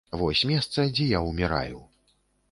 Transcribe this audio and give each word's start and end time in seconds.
Вось 0.19 0.39
месца, 0.51 0.85
дзе 0.95 1.05
я 1.11 1.19
ўміраю. 1.27 1.83